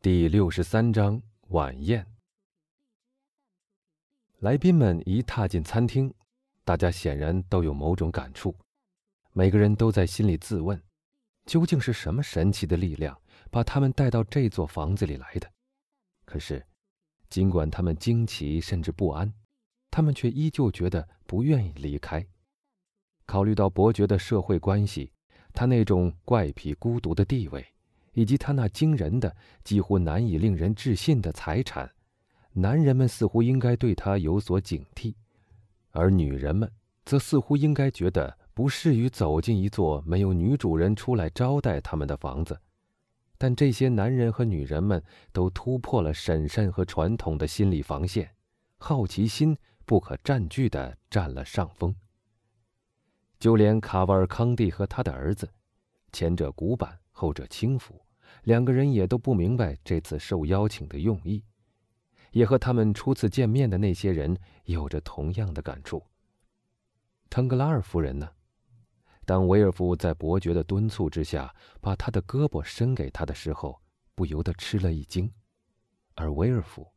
[0.00, 2.06] 第六十三章晚宴。
[4.38, 6.14] 来宾们一踏进餐厅，
[6.64, 8.54] 大家显然都有某种感触，
[9.32, 10.80] 每个人都在心里自问：
[11.46, 15.50] 究竟是什么神奇的力量把他们带到这座房子里来的？
[16.24, 16.64] 可是，
[17.28, 19.34] 尽管他们惊奇甚至不安，
[19.90, 22.24] 他们却依旧觉得不愿意离开。
[23.26, 25.12] 考虑到伯爵的社会关系，
[25.52, 27.74] 他那种怪癖孤独的地位。
[28.18, 31.88] 以及他那惊人的、几乎难以令人置信的财产，
[32.52, 35.14] 男人们似乎应该对他有所警惕，
[35.92, 36.68] 而女人们
[37.04, 42.60] 则似乎应该觉得不适于走进一座没有女主人出来招待他们的房子。
[43.36, 48.28] 但这些男人和女人们都突破了审慎和传统的心理防线，
[48.78, 51.94] 好奇心不可占据地占了上风。
[53.38, 55.48] 就连卡瓦尔康蒂和他的儿子，
[56.10, 57.94] 前者古板，后者轻浮。
[58.44, 61.44] 两个人也都不明白这次受邀请的用意，
[62.32, 66.02] 也和他们初次见面的那些人有着同样的感触。
[67.30, 68.30] 腾格拉尔夫人呢？
[69.26, 73.78] 当维尔夫在伯爵的敦促之下把他的胳膊伸给他的时候，
[74.14, 75.28] 不由得吃了一惊；
[76.14, 76.90] 而维尔夫，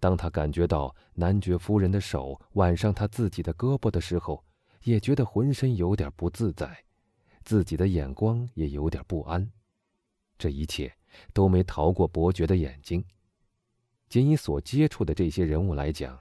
[0.00, 4.44] 当他感觉到男爵夫人的手挽上他自己的胳膊的时候，
[4.82, 6.84] 也觉得浑身有点不自在，
[7.44, 9.48] 自己的眼光也有点不安。
[10.42, 10.92] 这一切
[11.32, 13.04] 都没逃过伯爵的眼睛。
[14.08, 16.18] 仅以所接触的这些人物来讲，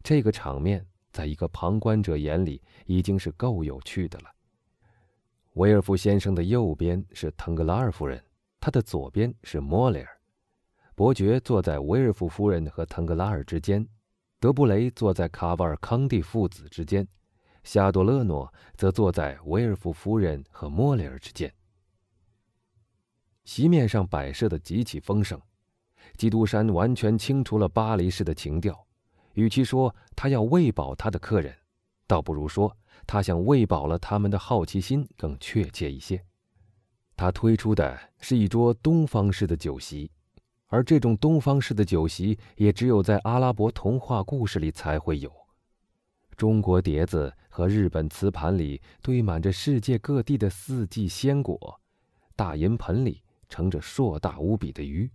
[0.00, 4.30] 这个场面在一个旁观者眼里已经是够有趣的了。
[5.54, 8.22] 威尔夫先生的右边是腾格拉尔夫人，
[8.60, 10.20] 他的左边是莫雷尔。
[10.94, 13.84] 伯爵坐在威尔夫夫人和腾格拉尔之间，
[14.38, 17.06] 德布雷坐在卡瓦尔康蒂父子之间，
[17.64, 21.52] 夏多勒诺则坐在威尔夫夫人和莫雷尔之间。
[23.44, 25.40] 席面上摆设的极其丰盛，
[26.16, 28.86] 基督山完全清除了巴黎式的情调。
[29.34, 31.54] 与其说他要喂饱他的客人，
[32.06, 32.74] 倒不如说
[33.06, 36.24] 他想喂饱了他们的好奇心更确切一些。
[37.16, 40.10] 他推出的是一桌东方式的酒席，
[40.68, 45.32] 而这种东方式的酒席也只有在阿拉伯童话故事里才会有。
[46.36, 51.80] 中国碟子和日本瓷盘里堆满着世界各地的四季鲜果，
[52.34, 53.23] 大银盆里。
[53.48, 55.10] 盛着硕大无比的鱼，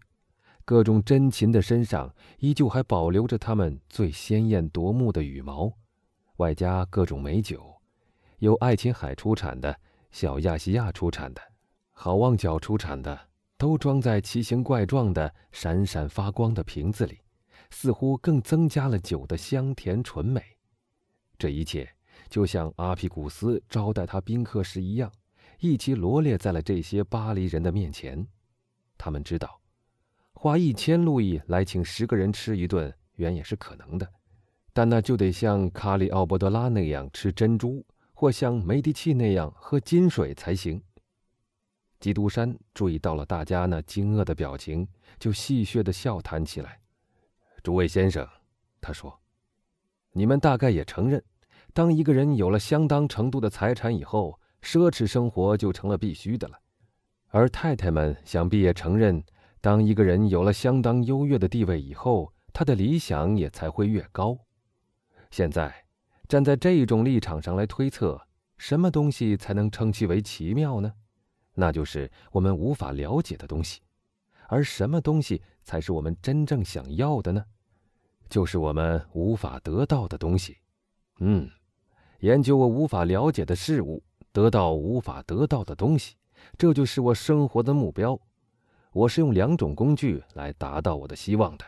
[0.65, 5.71] 各种珍禽的身上依旧还保留着它们最鲜艳夺目的羽毛，
[6.37, 7.75] 外加各种美酒，
[8.37, 9.79] 有爱琴海出产的、
[10.11, 11.41] 小亚细亚出产的、
[11.91, 13.19] 好望角出产的，
[13.57, 17.19] 都装在奇形怪状的、闪闪发光的瓶子里，
[17.71, 20.41] 似乎更增加了酒的香甜醇美。
[21.37, 21.89] 这一切
[22.29, 25.11] 就像阿皮古斯招待他宾客时一样。
[25.61, 28.25] 一起罗列在了这些巴黎人的面前。
[28.97, 29.59] 他们知道，
[30.31, 34.09] 花一千路易来请十个人吃一顿，原也是可能的，
[34.71, 40.81] 但那就得像卡里奥波德拉那样吃珍珠，或像梅迪契那样喝金水才行。
[41.99, 44.87] 基督山注意到了大家那惊愕的表情，
[45.19, 46.79] 就戏谑的笑谈起来
[47.61, 48.25] ：“诸位先生，
[48.79, 49.19] 他说，
[50.13, 51.21] 你们大概也承认，
[51.73, 56.59] 当一个人有了相当程度的财产以后。”奢侈生活就成了必须的了，
[57.29, 59.23] 而太太们想必也承认，
[59.61, 64.37] 当一个人有了相当优越的地位以后，他的理想也才会越高。
[65.31, 65.85] 现在，
[66.27, 68.19] 站在这种立场上来推测，
[68.57, 70.93] 什么东西才能称其为奇妙呢？
[71.53, 73.81] 那就是我们无法了解的东西。
[74.47, 77.45] 而什么东西才是我们真正想要的呢？
[78.27, 80.57] 就是我们无法得到的东西。
[81.19, 81.49] 嗯，
[82.19, 84.03] 研究我无法了解的事物。
[84.39, 86.15] 得到无法得到的东西，
[86.57, 88.17] 这就是我生活的目标。
[88.93, 91.65] 我是用两种工具来达到我的希望的：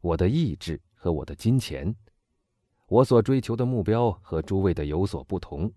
[0.00, 1.92] 我的意志和我的金钱。
[2.86, 5.68] 我所追求的目标和诸位的有所不同。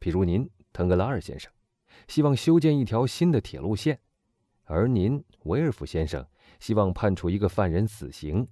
[0.00, 1.52] 譬如您，腾格拉尔先生，
[2.08, 3.94] 希望修建一条新的铁路线；
[4.64, 6.26] 而您，维尔夫先生，
[6.58, 8.44] 希望判处一个犯人死刑；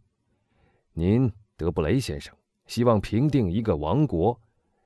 [0.93, 2.33] 您，德布雷先生，
[2.69, 4.39] 希望平定一个王国；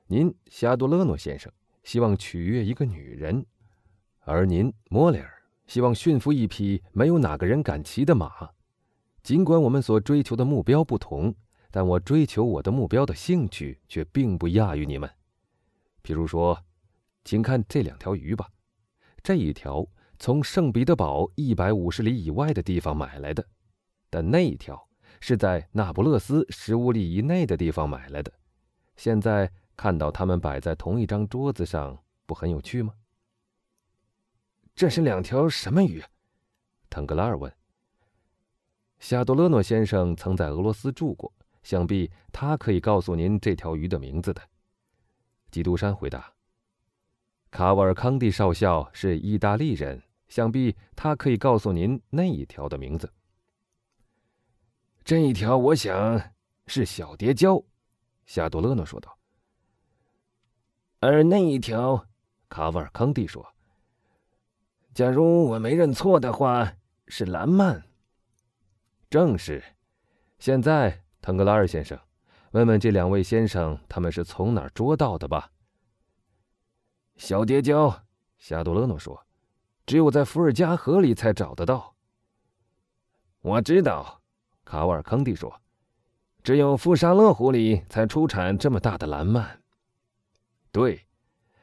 [0.06, 1.53] 您，夏多勒诺先生。
[1.85, 3.45] 希望取悦一个女人，
[4.21, 5.31] 而您，莫里尔，
[5.67, 8.51] 希望驯服一匹没有哪个人敢骑的马。
[9.23, 11.35] 尽管我们所追求的目标不同，
[11.71, 15.09] 但我追求我的目标的兴趣却并不亚于你们。
[16.03, 16.59] 譬如说，
[17.23, 18.49] 请看这两条鱼吧。
[19.23, 19.87] 这一条
[20.19, 23.47] 从圣彼得堡一百五十里以外的地方买来的，
[24.09, 24.89] 但那一条
[25.21, 28.33] 是在那不勒斯十五里以内的地方买来的。
[28.97, 29.53] 现在。
[29.76, 32.94] 看到他们摆在同一张桌子上，不很有趣吗？
[34.75, 36.03] 这是两条什么鱼？
[36.91, 37.53] 腾格拉尔问。
[38.99, 41.32] 夏多勒诺先生曾在俄罗斯住过，
[41.62, 44.41] 想必他可以告诉您这条鱼的名字的。
[45.50, 46.32] 基督山回答。
[47.50, 53.12] 卡瓦尔康蒂少校是意大利人，想必他可以告诉您那一条的名字。
[55.05, 56.32] 这一条，我想
[56.67, 57.65] 是小蝶礁，
[58.27, 59.17] 夏多勒诺说道。
[61.06, 62.06] 而那一条，
[62.49, 63.47] 卡瓦尔康蒂说
[64.95, 66.77] ：“假如我没认错的话，
[67.09, 67.85] 是蓝曼。”
[69.11, 69.62] 正是。
[70.39, 71.99] 现在，腾格拉尔先生，
[72.53, 75.51] 问问这两位先生，他们是从哪儿捉到的吧。
[77.17, 78.01] 小蝶礁，
[78.39, 79.27] 夏多勒诺说
[79.85, 81.95] ：“只有在伏尔加河里才找得到。”
[83.43, 84.23] 我知道，
[84.65, 85.61] 卡瓦尔康蒂说
[86.43, 89.45] ：“只有富沙勒湖里才出产这么大的蓝鳗。”
[90.75, 91.06] 对，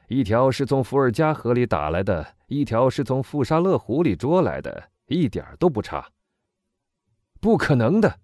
[0.08, 6.10] 一条是从伏尔加河里打来的，一条是从富沙勒湖里捉来的，一点都不差。
[7.38, 8.20] 不可能的！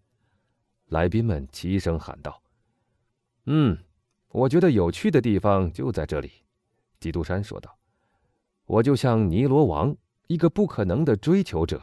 [0.87, 2.43] 来宾们齐声喊道
[3.44, 3.76] ：“嗯，
[4.29, 6.31] 我觉得有趣的地方就在这里。”
[6.99, 7.79] 基督山说道
[8.64, 9.94] ：“我就像尼罗王，
[10.26, 11.82] 一个不可能的追求者，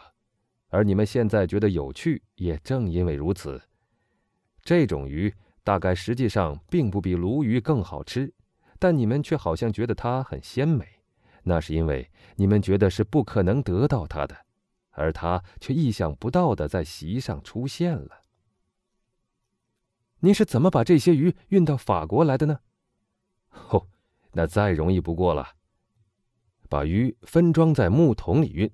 [0.69, 3.62] 而你们现在觉得有趣，也正因为如此。
[4.63, 5.31] 这种鱼
[5.63, 8.34] 大概实际上并不比鲈鱼更好吃，
[8.80, 11.01] 但你们却好像觉得它很鲜美。
[11.44, 14.36] 那是因为你们觉得是不可能得到它的，
[14.92, 18.24] 而它却意想不到的在席上出现了。
[20.19, 22.60] 您是怎么把这些鱼运到法国来的呢
[23.69, 23.88] ？”“哦。”
[24.38, 25.48] 那再容易不过了。
[26.68, 28.69] 把鱼分装在木桶里运，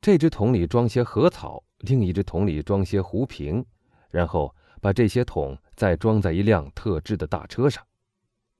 [0.00, 3.66] 这只桶里装些禾草，另一只桶里装些胡瓶，
[4.08, 7.84] 然后把这些桶再装在一辆特制的大车上。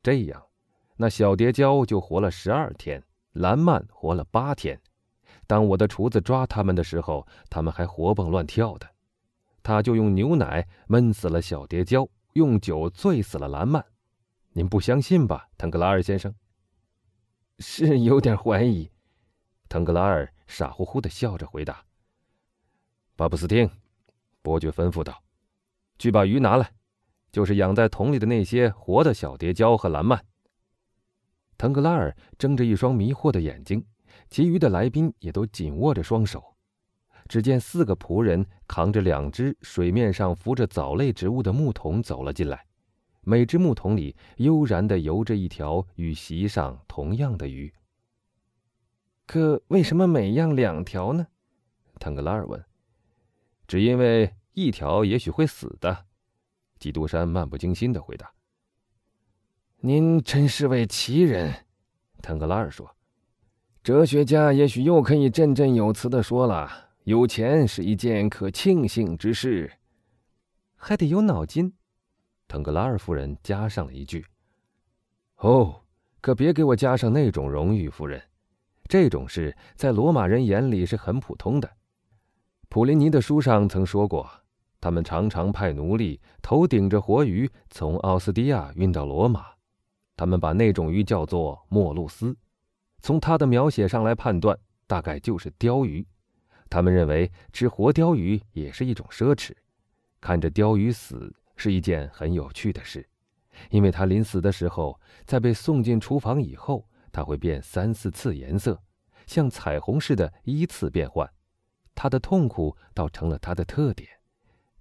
[0.02, 0.44] 这样，
[1.02, 3.02] 那小蝶礁就活了十二天，
[3.32, 4.78] 蓝鳗活了八天。
[5.46, 8.86] 当我的厨子抓它们的时候，它们还活蹦乱跳的。
[9.62, 13.82] 他就用牛奶闷死了小蝶礁，用酒醉死了蓝鳗。
[14.52, 16.34] 您不相信吧，腾格拉尔先生？
[17.60, 18.90] 是有点怀疑。
[19.70, 21.82] 腾格拉尔傻乎乎的笑着回答。
[23.16, 23.70] 巴布斯汀，
[24.42, 25.22] 伯爵吩咐道
[25.98, 26.70] ：“去把鱼拿来，
[27.32, 30.20] 就是养在桶里的那些活的小蝶礁和蓝鳗。”
[31.60, 33.84] 腾格拉尔睁着一双迷惑的眼睛，
[34.30, 36.42] 其余的来宾也都紧握着双手。
[37.28, 42.64] 只见四个仆人扛着两只水面上浮着藻类植物的木桶走了进来。
[43.20, 47.70] 每只木桶里悠然地游着一条与席上同样的鱼。
[49.26, 51.26] 可为什么每样两条呢？
[51.98, 52.64] 腾格拉尔问。
[53.68, 56.06] 只因为一条也许会死的。
[56.78, 58.32] 基督山漫不经心地回答。
[59.82, 61.54] 您真是位奇人，
[62.20, 62.94] 腾格拉尔说。
[63.82, 66.70] 哲学家也许又可以振振有词地说了：
[67.04, 69.72] 有钱是一件可庆幸之事，
[70.76, 71.72] 还得有脑筋。
[72.46, 74.26] 腾格拉尔夫人加上了一句
[75.40, 75.80] ：“哦，
[76.20, 78.22] 可别给我加上那种荣誉，夫人。
[78.86, 81.70] 这种事在罗马人眼里是很普通的。
[82.68, 84.28] 普林尼的书上曾说过，
[84.78, 89.46] 他们常常派奴隶头顶着活鱼从奥斯蒂亚运到罗马。
[90.20, 92.36] 他们把那种鱼叫做莫露斯，
[93.00, 94.54] 从他的描写上来判断，
[94.86, 96.06] 大概就是鲷鱼。
[96.68, 99.54] 他们认为吃活鲷鱼也是一种奢侈，
[100.20, 103.08] 看着鲷鱼死。”是一件很有趣的事，
[103.70, 108.78] 因为他临死的时候，在被送进厨房以后，它会变三四次颜色，
[109.26, 111.26] 像彩虹似的依次变换。
[111.94, 114.06] 他的痛苦倒成了他的特点。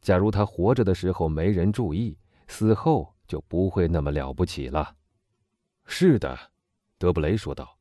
[0.01, 2.17] 假如他活着的时候没人注意，
[2.49, 4.95] 死后就不会那么了不起了。
[5.91, 6.37] 是的，
[6.99, 7.77] 德布雷说道。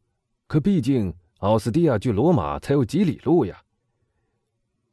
[0.46, 3.62] 可毕竟奥斯蒂亚距罗马才有几里路呀。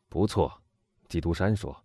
[0.09, 0.61] 不错，
[1.07, 1.83] 基督山说。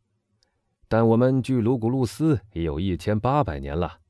[0.89, 4.01] 但我们距卢古路斯也有一千八百年了。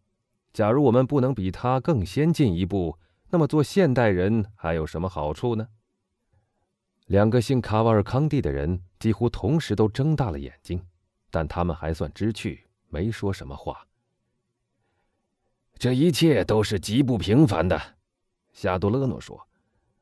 [0.55, 2.99] 假如我们不能比他更先进一步，
[3.29, 5.69] 那么做现代人还有什么好处呢？
[7.05, 10.83] 两个姓卡瓦尔康蒂的人几乎同时都睁大了眼睛，
[11.31, 13.87] 但他们还算知趣，没说什么话。
[15.81, 17.81] 这一切都是极不平凡的，
[18.53, 19.41] 夏多勒诺说。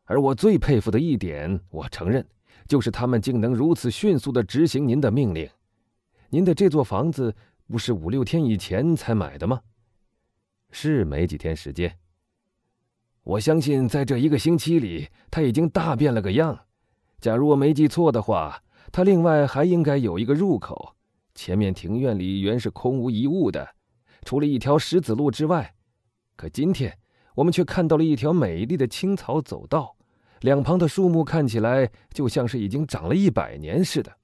[0.06, 2.26] 而我最佩服的一点，我承认，
[2.66, 5.48] 就是他们竟能如此迅速地执行您的命令。
[6.30, 7.32] 您的这座房子
[7.68, 9.60] 不是五六天以前才买的吗？
[10.72, 11.96] 是没几天时间。
[13.22, 16.58] 我相信在这一个星期里，它已经大变了个样。
[17.20, 20.96] 假如我没记错的话，它另外还应该有一个入口。
[21.36, 23.76] 前面庭院里原是空无一物的，
[24.28, 25.74] 除了一条石子路之外。
[26.36, 26.98] 可今天
[27.34, 29.96] 我们却看到了一条美丽的青草走道，
[30.42, 34.18] 两旁的树木看起来就像是已经长了一百年似的。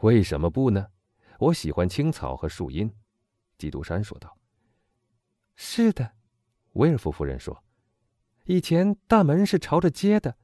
[0.00, 0.88] 为什么不呢？
[1.38, 2.92] 我喜欢青草和树荫。”
[3.58, 4.36] 基督山说道。
[5.54, 6.10] “是的。”
[6.74, 7.62] 威尔夫夫人说
[8.46, 10.36] ，“以前大门是朝着街的。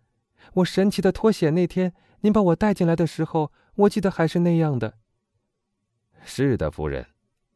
[0.55, 4.99] 我神奇的脱险那天，您把我带进来的时候，我记得还是那样的。
[6.23, 7.05] ”“是的，夫人。”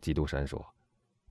[0.02, 0.62] 基督山说，“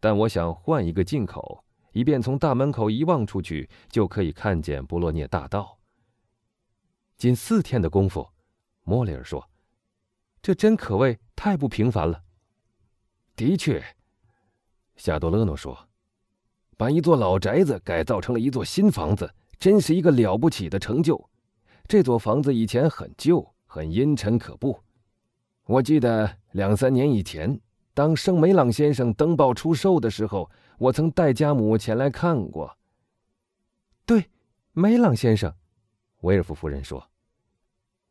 [0.01, 5.77] 但我想换一个进口，以便从大门口一望出去就可以看见布洛涅大道。”
[7.17, 8.27] 仅四天的功夫，
[8.83, 9.47] 莫里尔说
[10.41, 12.23] ：“这真可谓太不平凡了。”
[13.35, 13.83] 的确，
[14.95, 15.87] 夏多勒诺说
[16.77, 21.29] ：“把一座老宅子改造成了一座新房子，真是一个了不起的成就。
[21.87, 24.81] 这座房子以前很旧，很阴沉可怖。
[25.65, 27.59] 我记得两三年以前，
[27.93, 32.77] 当圣梅朗先生登报出售的时候，我曾带家母前来看过。”
[34.05, 34.29] 对，
[34.73, 35.53] 梅朗先生，
[36.21, 37.09] 威尔夫夫人说。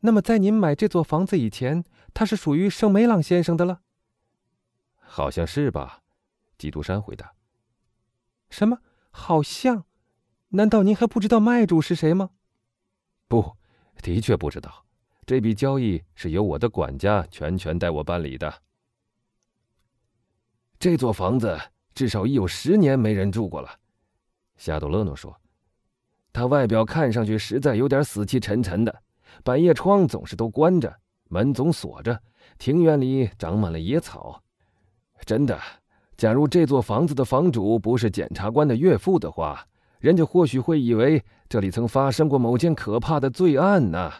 [0.01, 1.83] 那么，在您买这座房子以前，
[2.13, 3.81] 它是属于圣梅朗先生的了。
[4.97, 6.01] 好像是吧？
[6.57, 7.33] 基督山回答。
[8.49, 8.79] 什么？
[9.11, 9.85] 好像？
[10.49, 12.31] 难道您还不知道卖主是谁吗？
[13.27, 13.57] 不，
[14.01, 14.85] 的确不知道。
[15.25, 18.61] 这笔交易是由我的管家全权代我办理的。
[20.81, 21.55] 这座房子
[21.93, 23.69] 至少已有十年没人住过了，
[24.57, 25.31] 夏多勒诺说。
[26.33, 29.03] 它外表看上去实在有点死气沉沉的。
[29.43, 30.91] 百叶窗总是都关着，
[31.29, 32.19] 门总锁着，
[32.57, 34.41] 庭院里长满了野草。
[35.23, 35.55] 真的，
[36.17, 39.63] 假如这座房子的房主不是检察官的岳父的话，
[39.99, 44.11] 人家或许会以为这里曾发生过某件可怕的罪案呢。